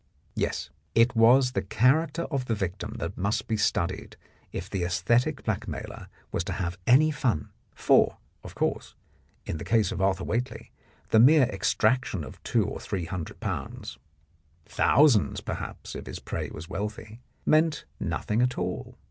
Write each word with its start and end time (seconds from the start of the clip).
Yes, 0.33 0.71
it 0.95 1.15
was 1.15 1.51
the 1.51 1.61
character 1.61 2.23
of 2.31 2.45
the 2.45 2.55
victim 2.55 2.95
that 2.97 3.19
must 3.19 3.47
be 3.47 3.55
studied 3.55 4.17
if 4.51 4.67
the 4.67 4.83
aesthetic 4.83 5.43
blackmailer 5.43 6.07
was 6.31 6.43
to 6.45 6.53
have 6.53 6.79
any 6.87 7.11
fun, 7.11 7.49
for, 7.75 8.17
of 8.43 8.55
course, 8.55 8.95
in 9.45 9.57
the 9.59 9.63
case 9.63 9.91
of 9.91 10.01
Arthur 10.01 10.23
Whately, 10.23 10.71
the 11.11 11.19
mere 11.19 11.43
extraction 11.43 12.23
of 12.23 12.41
two 12.41 12.65
or 12.65 12.79
three 12.79 13.05
hundred 13.05 13.39
pounds 13.41 13.99
(thousands, 14.65 15.39
perhaps, 15.39 15.93
if 15.93 16.07
his 16.07 16.17
prey 16.17 16.49
was 16.49 16.67
wealthy) 16.67 17.19
meant 17.45 17.85
nothing 17.99 18.41
at 18.41 18.57
all. 18.57 18.95